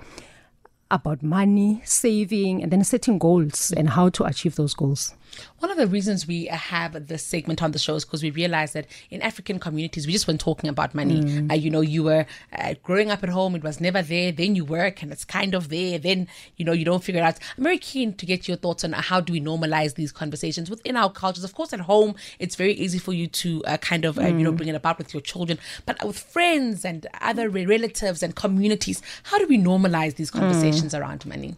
about 0.91 1.21
money, 1.21 1.81
saving, 1.85 2.63
and 2.63 2.71
then 2.71 2.83
setting 2.83 3.19
goals 3.19 3.71
and 3.75 3.91
how 3.91 4.09
to 4.09 4.23
achieve 4.23 4.55
those 4.55 4.73
goals. 4.73 5.13
One 5.59 5.71
of 5.71 5.77
the 5.77 5.87
reasons 5.87 6.27
we 6.27 6.45
have 6.45 7.07
this 7.07 7.23
segment 7.23 7.61
on 7.61 7.71
the 7.71 7.79
show 7.79 7.95
is 7.95 8.05
because 8.05 8.23
we 8.23 8.31
realize 8.31 8.73
that 8.73 8.87
in 9.09 9.21
African 9.21 9.59
communities, 9.59 10.07
we 10.07 10.13
just 10.13 10.27
weren't 10.27 10.39
talking 10.39 10.69
about 10.69 10.95
money. 10.95 11.21
Uh, 11.49 11.53
you 11.53 11.69
know, 11.69 11.81
you 11.81 12.03
were 12.03 12.25
uh, 12.53 12.75
growing 12.83 13.11
up 13.11 13.23
at 13.23 13.29
home, 13.29 13.55
it 13.55 13.63
was 13.63 13.79
never 13.81 14.01
there. 14.01 14.31
Then 14.31 14.55
you 14.55 14.65
work 14.65 15.01
and 15.01 15.11
it's 15.11 15.25
kind 15.25 15.53
of 15.53 15.69
there. 15.69 15.99
Then, 15.99 16.27
you 16.57 16.65
know, 16.65 16.71
you 16.71 16.85
don't 16.85 17.03
figure 17.03 17.21
it 17.21 17.25
out. 17.25 17.39
I'm 17.57 17.63
very 17.63 17.77
keen 17.77 18.13
to 18.13 18.25
get 18.25 18.47
your 18.47 18.57
thoughts 18.57 18.83
on 18.83 18.93
how 18.93 19.19
do 19.21 19.33
we 19.33 19.41
normalize 19.41 19.95
these 19.95 20.11
conversations 20.11 20.69
within 20.69 20.95
our 20.95 21.11
cultures. 21.11 21.43
Of 21.43 21.53
course, 21.53 21.73
at 21.73 21.81
home, 21.81 22.15
it's 22.39 22.55
very 22.55 22.73
easy 22.73 22.99
for 22.99 23.13
you 23.13 23.27
to 23.27 23.63
uh, 23.65 23.77
kind 23.77 24.05
of, 24.05 24.17
uh, 24.17 24.23
you 24.27 24.43
know, 24.43 24.51
bring 24.51 24.69
it 24.69 24.75
about 24.75 24.97
with 24.97 25.13
your 25.13 25.21
children. 25.21 25.59
But 25.85 26.03
with 26.05 26.17
friends 26.17 26.85
and 26.85 27.05
other 27.21 27.49
relatives 27.49 28.23
and 28.23 28.35
communities, 28.35 29.01
how 29.23 29.37
do 29.37 29.47
we 29.47 29.57
normalize 29.57 30.15
these 30.15 30.31
conversations 30.31 30.93
around 30.93 31.25
money? 31.25 31.55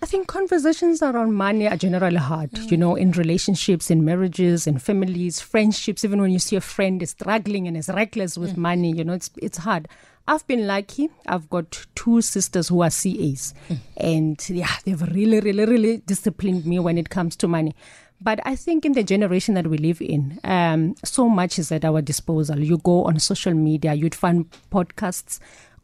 I 0.00 0.06
think 0.06 0.28
conversations 0.28 1.02
around 1.02 1.34
money 1.34 1.66
are 1.66 1.76
generally 1.76 2.16
hard, 2.16 2.52
mm. 2.52 2.70
you 2.70 2.76
know, 2.76 2.94
in 2.94 3.10
relationships, 3.12 3.90
in 3.90 4.04
marriages, 4.04 4.66
in 4.66 4.78
families, 4.78 5.40
friendships. 5.40 6.04
Even 6.04 6.20
when 6.20 6.30
you 6.30 6.38
see 6.38 6.54
a 6.54 6.60
friend 6.60 7.02
is 7.02 7.10
struggling 7.10 7.66
and 7.66 7.76
is 7.76 7.88
reckless 7.88 8.38
with 8.38 8.52
mm. 8.52 8.58
money, 8.58 8.92
you 8.92 9.02
know, 9.02 9.14
it's 9.14 9.30
it's 9.42 9.58
hard. 9.58 9.88
I've 10.28 10.46
been 10.46 10.66
lucky. 10.66 11.08
I've 11.26 11.48
got 11.50 11.86
two 11.94 12.20
sisters 12.20 12.68
who 12.68 12.82
are 12.82 12.90
CAs, 12.90 13.54
mm. 13.68 13.78
and 13.96 14.50
yeah, 14.50 14.70
they've 14.84 15.02
really, 15.02 15.40
really, 15.40 15.64
really 15.64 15.96
disciplined 15.98 16.64
me 16.64 16.78
when 16.78 16.96
it 16.96 17.10
comes 17.10 17.34
to 17.36 17.48
money. 17.48 17.74
But 18.20 18.40
I 18.44 18.56
think 18.56 18.84
in 18.84 18.92
the 18.92 19.04
generation 19.04 19.54
that 19.54 19.68
we 19.68 19.78
live 19.78 20.02
in, 20.02 20.40
um, 20.42 20.96
so 21.04 21.28
much 21.28 21.58
is 21.58 21.70
at 21.70 21.84
our 21.84 22.02
disposal. 22.02 22.58
You 22.58 22.78
go 22.78 23.04
on 23.04 23.18
social 23.20 23.54
media, 23.54 23.94
you'd 23.94 24.14
find 24.14 24.50
podcasts 24.70 25.38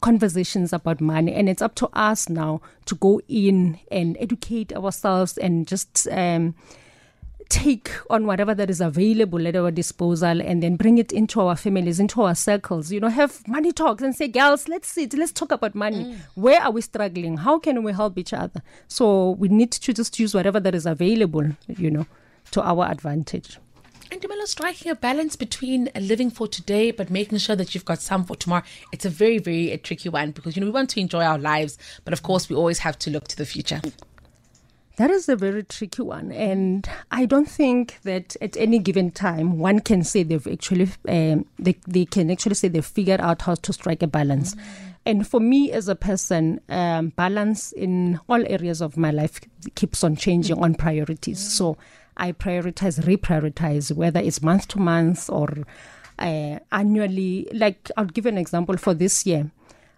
conversations 0.05 0.71
about 0.71 1.01
money 1.01 1.33
and 1.33 1.49
it's 1.49 1.63
up 1.63 1.73
to 1.73 1.89
us 1.93 2.29
now 2.29 2.61
to 2.85 2.93
go 2.93 3.19
in 3.27 3.79
and 3.89 4.15
educate 4.19 4.71
ourselves 4.73 5.35
and 5.39 5.67
just 5.67 6.07
um, 6.11 6.53
take 7.49 7.89
on 8.11 8.27
whatever 8.27 8.53
that 8.53 8.69
is 8.69 8.81
available 8.81 9.47
at 9.47 9.55
our 9.55 9.71
disposal 9.71 10.43
and 10.43 10.61
then 10.61 10.75
bring 10.75 10.99
it 10.99 11.11
into 11.11 11.41
our 11.41 11.55
families, 11.55 11.99
into 11.99 12.21
our 12.21 12.35
circles. 12.35 12.91
You 12.91 12.99
know, 12.99 13.07
have 13.07 13.47
money 13.47 13.71
talks 13.71 14.03
and 14.03 14.15
say, 14.15 14.27
girls, 14.27 14.67
let's 14.67 14.89
sit, 14.89 15.15
let's 15.15 15.31
talk 15.31 15.51
about 15.51 15.73
money. 15.73 16.05
Mm. 16.05 16.17
Where 16.35 16.61
are 16.61 16.69
we 16.69 16.81
struggling? 16.81 17.37
How 17.37 17.57
can 17.57 17.81
we 17.81 17.91
help 17.91 18.19
each 18.19 18.31
other? 18.31 18.61
So 18.87 19.31
we 19.31 19.47
need 19.47 19.71
to 19.71 19.91
just 19.91 20.19
use 20.19 20.35
whatever 20.35 20.59
that 20.59 20.75
is 20.75 20.85
available, 20.85 21.49
you 21.67 21.89
know, 21.89 22.05
to 22.51 22.61
our 22.61 22.85
advantage. 22.85 23.57
And 24.15 24.23
Tumelo, 24.23 24.47
striking 24.47 24.89
a 24.89 24.95
balance 24.95 25.35
between 25.35 25.89
living 25.93 26.29
for 26.29 26.47
today 26.47 26.91
but 26.91 27.09
making 27.09 27.37
sure 27.37 27.57
that 27.57 27.75
you've 27.75 27.83
got 27.83 27.99
some 27.99 28.23
for 28.23 28.37
tomorrow, 28.37 28.63
it's 28.93 29.03
a 29.03 29.09
very, 29.09 29.39
very 29.39 29.71
a 29.71 29.77
tricky 29.77 30.07
one 30.07 30.31
because, 30.31 30.55
you 30.55 30.61
know, 30.61 30.67
we 30.67 30.71
want 30.71 30.89
to 30.91 31.01
enjoy 31.01 31.21
our 31.21 31.37
lives, 31.37 31.77
but 32.05 32.13
of 32.13 32.23
course 32.23 32.47
we 32.47 32.55
always 32.55 32.79
have 32.79 32.97
to 32.99 33.09
look 33.09 33.27
to 33.27 33.35
the 33.35 33.45
future. 33.45 33.81
That 34.95 35.11
is 35.11 35.27
a 35.27 35.35
very 35.35 35.63
tricky 35.63 36.01
one. 36.01 36.31
And 36.31 36.87
I 37.11 37.25
don't 37.25 37.49
think 37.49 37.99
that 38.03 38.37
at 38.39 38.55
any 38.55 38.79
given 38.79 39.11
time 39.11 39.59
one 39.59 39.81
can 39.81 40.01
say 40.05 40.23
they've 40.23 40.47
actually, 40.47 40.87
um, 41.09 41.45
they, 41.59 41.75
they 41.85 42.05
can 42.05 42.31
actually 42.31 42.55
say 42.55 42.69
they've 42.69 42.85
figured 42.85 43.19
out 43.19 43.41
how 43.41 43.55
to 43.55 43.73
strike 43.73 44.01
a 44.01 44.07
balance. 44.07 44.55
Mm-hmm. 44.55 44.85
And 45.07 45.27
for 45.27 45.41
me 45.41 45.73
as 45.73 45.89
a 45.89 45.95
person, 45.95 46.61
um, 46.69 47.09
balance 47.09 47.73
in 47.73 48.21
all 48.29 48.41
areas 48.47 48.81
of 48.81 48.95
my 48.95 49.11
life 49.11 49.41
keeps 49.75 50.05
on 50.05 50.15
changing 50.15 50.55
mm-hmm. 50.55 50.63
on 50.63 50.75
priorities. 50.75 51.39
Mm-hmm. 51.39 51.49
So 51.49 51.77
I 52.17 52.31
prioritize, 52.31 52.99
reprioritize, 53.03 53.91
whether 53.95 54.19
it's 54.19 54.41
month 54.41 54.67
to 54.69 54.79
month 54.79 55.29
or 55.29 55.49
uh, 56.19 56.59
annually. 56.71 57.47
Like, 57.53 57.91
I'll 57.97 58.05
give 58.05 58.25
an 58.25 58.37
example 58.37 58.77
for 58.77 58.93
this 58.93 59.25
year. 59.25 59.51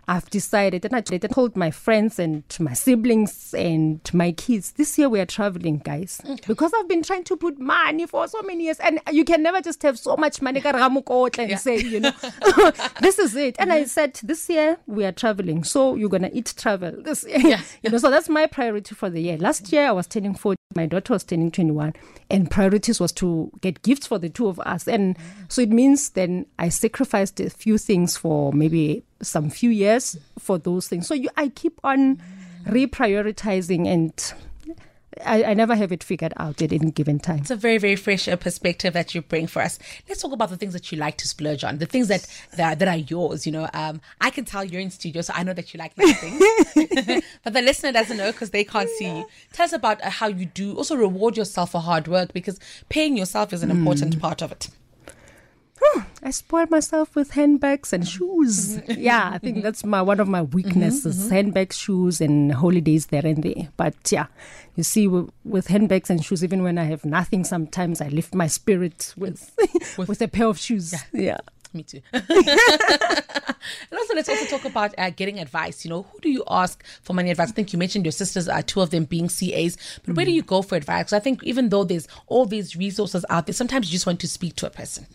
I've 0.10 0.30
decided, 0.30 0.86
and 0.86 0.96
I 0.96 1.02
told 1.02 1.58
my 1.58 1.70
friends 1.70 2.18
and 2.18 2.44
my 2.62 2.72
siblings 2.72 3.54
and 3.54 4.00
my 4.14 4.32
kids, 4.32 4.72
this 4.72 4.98
year 4.98 5.10
we 5.10 5.20
are 5.20 5.26
traveling, 5.26 5.80
guys. 5.80 6.22
Okay. 6.24 6.40
Because 6.48 6.72
I've 6.74 6.88
been 6.88 7.04
trying 7.04 7.26
to 7.26 7.36
put 7.36 7.60
money 7.60 8.06
for 8.08 8.26
so 8.30 8.42
many 8.44 8.66
years, 8.66 8.80
and 8.80 9.02
you 9.12 9.26
can 9.26 9.44
never 9.44 9.60
just 9.60 9.84
have 9.84 10.00
so 10.00 10.16
much 10.16 10.42
money 10.42 10.62
and 10.64 11.50
yeah. 11.50 11.58
say, 11.58 11.80
you 11.80 12.00
know, 12.00 12.12
this 13.02 13.20
is 13.20 13.36
it. 13.36 13.58
And 13.60 13.70
mm-hmm. 13.70 13.82
I 13.82 13.84
said, 13.84 14.14
this 14.24 14.48
year 14.48 14.78
we 14.88 15.04
are 15.04 15.12
traveling, 15.12 15.66
so 15.66 15.96
you're 15.96 16.10
gonna 16.10 16.32
eat 16.32 16.54
travel 16.56 16.94
this 17.02 17.26
year. 17.26 17.40
Yeah. 17.40 17.62
you 17.84 17.90
know, 17.90 17.98
so 17.98 18.10
that's 18.10 18.30
my 18.30 18.46
priority 18.46 18.96
for 18.96 19.10
the 19.10 19.20
year. 19.20 19.38
Last 19.38 19.74
year 19.74 19.88
I 19.88 19.92
was 19.92 20.08
turning 20.08 20.36
40, 20.36 20.58
my 20.78 20.86
daughter 20.86 21.12
was 21.12 21.26
turning 21.26 21.52
21, 21.52 21.94
and 22.30 22.50
priorities 22.50 23.02
was 23.02 23.12
to 23.14 23.52
get 23.60 23.82
gifts 23.82 24.08
for 24.08 24.18
the 24.18 24.30
two 24.30 24.48
of 24.48 24.60
us. 24.62 24.88
And 24.88 25.18
so 25.50 25.62
it 25.62 25.70
means 25.70 26.12
then 26.12 26.46
I 26.58 26.70
sacrificed 26.70 27.42
a 27.42 27.50
few 27.50 27.78
things 27.78 28.16
for 28.16 28.54
maybe 28.54 29.04
some 29.22 29.50
few 29.50 29.72
years 29.72 30.18
for 30.40 30.58
those 30.58 30.88
things. 30.88 31.08
So 31.08 31.14
you, 31.14 31.30
I 31.36 31.50
keep 31.50 31.82
on 31.84 32.22
reprioritizing 32.66 33.88
and 33.88 34.34
I, 35.26 35.44
I, 35.44 35.54
never 35.54 35.76
have 35.76 35.92
it 35.92 36.04
figured 36.04 36.34
out 36.38 36.62
at 36.62 36.72
any 36.72 36.92
given 36.92 37.20
time. 37.20 37.40
It's 37.40 37.52
a 37.52 37.56
very, 37.56 37.78
very 37.78 37.96
fresh 37.96 38.28
uh, 38.28 38.36
perspective 38.36 38.94
that 38.94 39.16
you 39.16 39.22
bring 39.22 39.48
for 39.48 39.62
us. 39.62 39.80
Let's 40.08 40.22
talk 40.22 40.32
about 40.32 40.50
the 40.50 40.58
things 40.58 40.74
that 40.74 40.92
you 40.92 40.98
like 40.98 41.18
to 41.18 41.28
splurge 41.28 41.64
on, 41.64 41.78
the 41.78 41.86
things 41.86 42.08
that 42.08 42.28
that 42.56 42.74
are, 42.74 42.76
that 42.76 42.88
are 42.88 42.98
yours. 42.98 43.46
You 43.46 43.52
know, 43.52 43.70
um, 43.74 44.02
I 44.22 44.30
can 44.30 44.46
tell 44.46 44.64
you're 44.64 44.82
in 44.82 44.92
studio, 44.92 45.22
so 45.22 45.34
I 45.36 45.44
know 45.44 45.54
that 45.54 45.74
you 45.74 45.78
like 45.78 45.98
nice 45.98 46.20
things. 46.20 47.24
but 47.44 47.54
the 47.54 47.62
listener 47.62 47.92
doesn't 47.92 48.18
know 48.18 48.32
because 48.32 48.52
they 48.52 48.64
can't 48.64 48.90
see 48.90 49.06
you. 49.06 49.26
Tell 49.54 49.66
us 49.66 49.74
about 49.74 50.04
uh, 50.04 50.10
how 50.10 50.28
you 50.28 50.46
do 50.46 50.76
also 50.76 50.96
reward 50.96 51.38
yourself 51.38 51.72
for 51.72 51.82
hard 51.82 52.08
work 52.08 52.34
because 52.34 52.60
paying 52.90 53.18
yourself 53.18 53.54
is 53.54 53.64
an 53.64 53.72
important 53.72 54.18
mm. 54.18 54.22
part 54.22 54.42
of 54.42 54.52
it. 54.52 54.70
I 56.24 56.32
spoil 56.32 56.66
myself 56.70 57.16
with 57.16 57.32
handbags 57.32 57.94
and 57.94 58.08
shoes. 58.08 58.78
Mm-hmm. 58.78 58.92
yeah, 59.02 59.30
I 59.34 59.38
think 59.38 59.64
that's 59.64 59.86
my 59.86 60.02
one 60.02 60.20
of 60.20 60.28
my 60.28 60.42
weaknesses: 60.42 61.16
mm-hmm, 61.16 61.26
mm-hmm. 61.26 61.36
handbags, 61.36 61.78
shoes, 61.78 62.20
and 62.20 62.52
holidays 62.52 63.08
there 63.08 63.26
and 63.26 63.44
there. 63.44 63.70
But 63.78 63.96
yeah, 64.12 64.26
you 64.76 64.84
see, 64.84 65.08
with, 65.08 65.32
with, 65.46 65.68
handbags 65.68 66.10
and 66.10 66.24
shoes, 66.24 66.44
even 66.44 66.64
when 66.64 66.78
I 66.78 66.84
have 66.84 67.06
nothing, 67.06 67.44
sometimes 67.44 68.02
I 68.02 68.10
lift 68.10 68.34
my 68.34 68.48
spirit 68.48 69.14
with 69.16 69.52
with, 69.98 70.10
with 70.10 70.22
a 70.22 70.28
pair 70.28 70.48
of 70.48 70.60
shoes. 70.60 70.94
Yeah. 70.94 71.00
yeah. 71.14 71.38
Me 71.74 71.84
too. 71.84 72.02
and 72.14 72.26
also, 72.26 74.16
let's 74.16 74.30
also 74.30 74.46
talk 74.46 74.66
about 74.66 74.96
uh, 74.98 75.10
getting 75.12 75.40
advice. 75.40 75.86
You 75.86 75.90
know, 75.90 76.04
who 76.04 76.20
do 76.20 76.30
you 76.30 76.44
ask 76.50 76.84
for 77.04 77.14
money 77.14 77.30
advice? 77.30 77.50
I 77.50 77.54
think 77.54 77.74
you 77.74 77.80
mentioned 77.80 78.06
your 78.06 78.14
sisters, 78.14 78.48
are 78.48 78.62
two 78.62 78.82
of 78.82 78.90
them 78.90 79.06
being 79.06 79.28
CAs, 79.28 79.78
but 80.06 80.16
where 80.16 80.26
do 80.26 80.32
you 80.32 80.42
go 80.42 80.62
for 80.62 80.76
advice? 80.76 81.14
I 81.14 81.20
think 81.20 81.44
even 81.44 81.70
though 81.70 81.84
there's 81.84 82.08
all 82.28 82.46
these 82.46 82.76
resources 82.76 83.26
out 83.30 83.48
there, 83.48 83.54
sometimes 83.54 83.88
you 83.88 83.92
just 83.92 84.08
want 84.08 84.20
to 84.22 84.28
speak 84.28 84.56
to 84.58 84.68
a 84.68 84.70
person. 84.70 85.08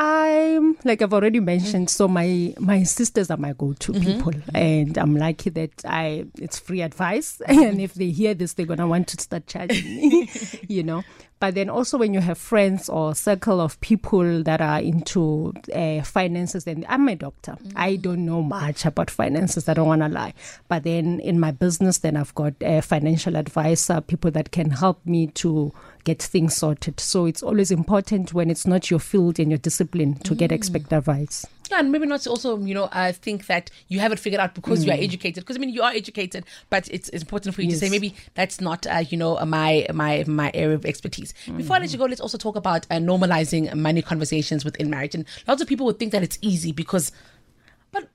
I'm 0.00 0.76
like 0.84 1.02
I've 1.02 1.12
already 1.12 1.40
mentioned. 1.40 1.90
So 1.90 2.06
my 2.06 2.54
my 2.60 2.84
sisters 2.84 3.32
are 3.32 3.36
my 3.36 3.52
go-to 3.52 3.92
mm-hmm. 3.92 4.04
people, 4.04 4.32
and 4.54 4.96
I'm 4.96 5.16
lucky 5.16 5.50
that 5.50 5.84
I 5.84 6.26
it's 6.38 6.58
free 6.58 6.82
advice. 6.82 7.42
And 7.48 7.80
if 7.80 7.94
they 7.94 8.10
hear 8.10 8.32
this, 8.32 8.52
they're 8.52 8.64
gonna 8.64 8.86
want 8.86 9.08
to 9.08 9.20
start 9.20 9.48
charging 9.48 9.84
me, 9.84 10.30
you 10.68 10.84
know. 10.84 11.02
But 11.40 11.54
then 11.54 11.68
also 11.68 11.98
when 11.98 12.14
you 12.14 12.20
have 12.20 12.38
friends 12.38 12.88
or 12.88 13.14
circle 13.14 13.60
of 13.60 13.80
people 13.80 14.42
that 14.42 14.60
are 14.60 14.80
into 14.80 15.52
uh, 15.74 16.02
finances, 16.02 16.64
then 16.64 16.84
I'm 16.88 17.08
a 17.08 17.16
doctor. 17.16 17.52
Mm-hmm. 17.52 17.76
I 17.76 17.96
don't 17.96 18.24
know 18.24 18.42
much 18.42 18.84
about 18.84 19.10
finances. 19.10 19.68
I 19.68 19.74
don't 19.74 19.86
want 19.86 20.02
to 20.02 20.08
lie. 20.08 20.34
But 20.68 20.82
then 20.82 21.20
in 21.20 21.38
my 21.38 21.52
business, 21.52 21.98
then 21.98 22.16
I've 22.16 22.34
got 22.34 22.54
a 22.60 22.80
financial 22.82 23.36
advisor, 23.36 24.00
people 24.00 24.32
that 24.32 24.50
can 24.50 24.70
help 24.70 25.04
me 25.06 25.28
to 25.28 25.72
get 26.08 26.22
things 26.22 26.56
sorted. 26.56 26.98
So 26.98 27.26
it's 27.26 27.42
always 27.42 27.70
important 27.70 28.32
when 28.32 28.50
it's 28.50 28.66
not 28.66 28.90
your 28.90 28.98
field 28.98 29.38
and 29.38 29.50
your 29.50 29.58
discipline 29.58 30.14
to 30.20 30.34
mm. 30.34 30.38
get 30.38 30.52
expert 30.52 30.90
advice. 30.90 31.44
Yeah, 31.70 31.80
and 31.80 31.92
maybe 31.92 32.06
not 32.06 32.26
also, 32.26 32.58
you 32.58 32.72
know, 32.72 32.88
I 32.92 33.12
think 33.12 33.44
that 33.48 33.70
you 33.88 34.00
have 34.00 34.10
it 34.10 34.18
figured 34.18 34.40
out 34.40 34.54
because 34.54 34.80
mm. 34.80 34.86
you 34.86 34.92
are 34.92 34.96
mm. 34.96 35.04
educated. 35.04 35.44
Because 35.44 35.56
I 35.56 35.60
mean, 35.60 35.68
you 35.68 35.82
are 35.82 35.92
educated, 35.92 36.46
but 36.70 36.88
it's, 36.90 37.10
it's 37.10 37.22
important 37.22 37.54
for 37.54 37.60
you 37.60 37.68
yes. 37.68 37.80
to 37.80 37.86
say 37.86 37.90
maybe 37.90 38.14
that's 38.32 38.58
not, 38.58 38.86
uh, 38.86 39.04
you 39.10 39.18
know, 39.18 39.36
my 39.44 39.86
my 39.92 40.24
my 40.26 40.50
area 40.54 40.76
of 40.76 40.86
expertise. 40.86 41.34
Mm. 41.44 41.58
Before 41.58 41.76
I 41.76 41.80
let 41.80 41.92
you 41.92 41.98
go, 41.98 42.06
let's 42.06 42.22
also 42.22 42.38
talk 42.38 42.56
about 42.56 42.86
uh, 42.90 42.94
normalizing 42.94 43.74
money 43.74 44.00
conversations 44.00 44.64
within 44.64 44.88
marriage. 44.88 45.14
And 45.14 45.26
lots 45.46 45.60
of 45.60 45.68
people 45.68 45.84
would 45.84 45.98
think 45.98 46.12
that 46.12 46.22
it's 46.22 46.38
easy 46.40 46.72
because 46.72 47.12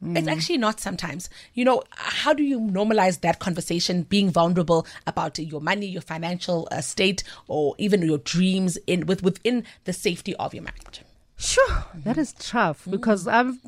but 0.02 0.10
mm. 0.10 0.18
it's 0.18 0.28
actually 0.28 0.58
not 0.58 0.80
sometimes. 0.80 1.30
You 1.54 1.66
know, 1.66 1.84
how 1.92 2.34
do 2.34 2.44
you 2.44 2.60
normalize 2.60 3.22
that 3.22 3.40
conversation, 3.40 4.04
being 4.04 4.30
vulnerable 4.30 4.88
about 5.08 5.40
your 5.40 5.62
money, 5.62 5.88
your 5.88 6.02
financial 6.02 6.68
uh, 6.72 6.82
state, 6.82 7.24
or 7.48 7.76
even 7.78 8.02
your 8.02 8.20
dreams 8.20 8.78
in 8.88 9.06
with 9.06 9.24
within 9.24 9.64
the 9.86 9.94
safety 9.94 10.36
of 10.36 10.54
your 10.54 10.64
marriage? 10.64 11.02
Sure, 11.38 11.86
that 12.04 12.18
is 12.18 12.34
tough 12.34 12.86
mm. 12.86 12.92
because 12.92 13.28
I'm 13.28 13.60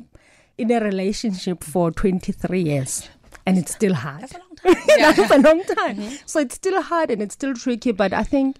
in 0.56 0.70
a 0.70 0.80
relationship 0.80 1.62
for 1.62 1.90
23 1.90 2.62
years 2.62 3.08
and 3.46 3.58
it's 3.58 3.72
still 3.72 3.94
hard. 3.94 4.22
That's 4.22 4.34
a 4.34 4.38
long 4.38 4.56
time. 4.56 4.82
yeah. 4.98 5.12
That's 5.12 5.30
a 5.30 5.38
long 5.38 5.62
time. 5.64 5.96
Mm-hmm. 5.96 6.16
So 6.26 6.40
it's 6.40 6.54
still 6.56 6.82
hard 6.82 7.10
and 7.10 7.22
it's 7.22 7.34
still 7.34 7.54
tricky, 7.54 7.92
but 7.92 8.12
I 8.12 8.24
think 8.24 8.56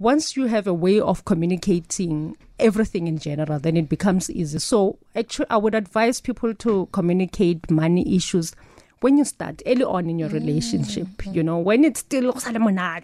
once 0.00 0.34
you 0.34 0.46
have 0.46 0.66
a 0.66 0.74
way 0.74 0.98
of 0.98 1.26
communicating 1.26 2.34
everything 2.58 3.06
in 3.06 3.18
general, 3.18 3.60
then 3.60 3.76
it 3.76 3.88
becomes 3.88 4.30
easy. 4.30 4.58
So 4.58 4.98
actually, 5.14 5.46
I 5.50 5.58
would 5.58 5.74
advise 5.74 6.20
people 6.22 6.54
to 6.54 6.88
communicate 6.92 7.70
money 7.70 8.16
issues 8.16 8.56
when 9.00 9.18
you 9.18 9.24
start 9.24 9.62
early 9.66 9.84
on 9.84 10.10
in 10.10 10.18
your 10.18 10.30
relationship, 10.30 11.06
mm-hmm. 11.06 11.34
you 11.34 11.42
know, 11.42 11.58
when 11.58 11.84
it's 11.84 12.00
still, 12.00 12.34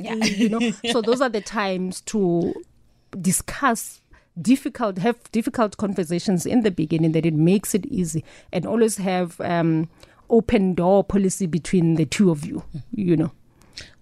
yeah. 0.00 0.14
you 0.24 0.48
know, 0.48 0.72
so 0.92 1.00
those 1.00 1.20
are 1.20 1.28
the 1.28 1.40
times 1.40 2.00
to 2.02 2.54
discuss 3.20 4.00
difficult, 4.40 4.98
have 4.98 5.18
difficult 5.32 5.76
conversations 5.78 6.44
in 6.44 6.62
the 6.62 6.70
beginning 6.70 7.12
that 7.12 7.24
it 7.24 7.34
makes 7.34 7.74
it 7.74 7.86
easy 7.86 8.24
and 8.52 8.66
always 8.66 8.98
have 8.98 9.40
um, 9.40 9.88
open 10.28 10.74
door 10.74 11.02
policy 11.02 11.46
between 11.46 11.94
the 11.94 12.04
two 12.04 12.30
of 12.30 12.44
you, 12.44 12.62
you 12.90 13.16
know. 13.16 13.32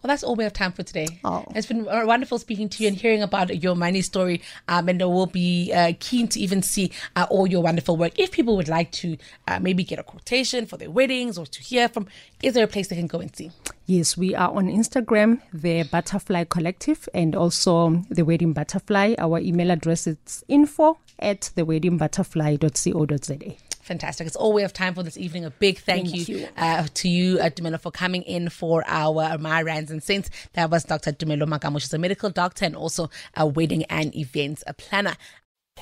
Well, 0.02 0.08
that's 0.08 0.22
all 0.22 0.36
we 0.36 0.44
have 0.44 0.52
time 0.52 0.72
for 0.72 0.82
today. 0.82 1.18
Oh. 1.24 1.44
It's 1.54 1.66
been 1.66 1.84
wonderful 1.84 2.38
speaking 2.38 2.68
to 2.68 2.82
you 2.82 2.88
and 2.88 2.96
hearing 2.96 3.22
about 3.22 3.62
your 3.62 3.74
money 3.74 4.02
story. 4.02 4.42
Um, 4.68 4.88
and 4.90 5.00
we'll 5.00 5.26
be 5.26 5.72
uh, 5.72 5.94
keen 5.98 6.28
to 6.28 6.40
even 6.40 6.62
see 6.62 6.92
uh, 7.16 7.26
all 7.30 7.46
your 7.46 7.62
wonderful 7.62 7.96
work. 7.96 8.18
If 8.18 8.32
people 8.32 8.54
would 8.56 8.68
like 8.68 8.92
to 8.92 9.16
uh, 9.48 9.60
maybe 9.60 9.82
get 9.82 9.98
a 9.98 10.02
quotation 10.02 10.66
for 10.66 10.76
their 10.76 10.90
weddings 10.90 11.38
or 11.38 11.46
to 11.46 11.62
hear 11.62 11.88
from, 11.88 12.06
is 12.42 12.52
there 12.52 12.64
a 12.64 12.68
place 12.68 12.88
they 12.88 12.96
can 12.96 13.06
go 13.06 13.20
and 13.20 13.34
see? 13.34 13.50
Yes, 13.86 14.16
we 14.16 14.34
are 14.34 14.50
on 14.50 14.68
Instagram, 14.68 15.40
the 15.52 15.82
Butterfly 15.84 16.44
Collective, 16.44 17.08
and 17.12 17.34
also 17.34 18.02
the 18.10 18.24
Wedding 18.24 18.52
Butterfly. 18.52 19.14
Our 19.18 19.40
email 19.40 19.70
address 19.70 20.06
is 20.06 20.44
info 20.48 20.98
at 21.18 21.50
theweddingbutterfly.co.za. 21.56 23.56
Fantastic. 23.84 24.26
It's 24.26 24.36
all 24.36 24.52
we 24.52 24.62
have 24.62 24.72
time 24.72 24.94
for 24.94 25.02
this 25.02 25.18
evening. 25.18 25.44
A 25.44 25.50
big 25.50 25.78
thank, 25.78 26.08
Thank 26.08 26.28
you, 26.28 26.38
you. 26.38 26.48
Uh, 26.56 26.86
to 26.94 27.08
you, 27.08 27.38
uh, 27.38 27.50
Tumelo, 27.50 27.78
for 27.78 27.92
coming 27.92 28.22
in 28.22 28.48
for 28.48 28.82
our 28.86 29.36
My 29.38 29.60
Rands 29.62 29.90
and 29.90 30.02
Cents. 30.02 30.30
That 30.54 30.70
was 30.70 30.84
Dr. 30.84 31.12
Tumelo 31.12 31.44
Makamu. 31.44 31.78
She's 31.80 31.92
a 31.92 31.98
medical 31.98 32.30
doctor 32.30 32.64
and 32.64 32.74
also 32.74 33.10
a 33.36 33.46
wedding 33.46 33.84
and 33.84 34.16
events 34.16 34.64
a 34.66 34.72
planner. 34.72 35.16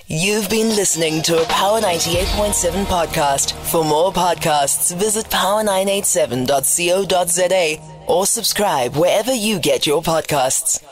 You've 0.07 0.49
been 0.51 0.71
listening 0.71 1.23
to 1.23 1.43
a 1.43 1.47
Power 1.47 1.81
98.7 1.81 2.85
podcast. 2.87 3.53
For 3.71 3.85
more 3.85 4.13
podcasts, 4.13 4.93
visit 4.97 5.27
power987.co.za 5.27 8.05
or 8.09 8.27
subscribe 8.27 8.97
wherever 8.97 9.33
you 9.33 9.61
get 9.61 9.87
your 9.87 10.03
podcasts. 10.03 10.83